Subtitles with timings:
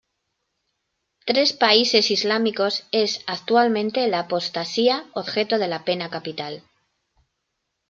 [1.29, 6.63] Tres países islámicos es actualmente la apostasía objeto de la pena capital.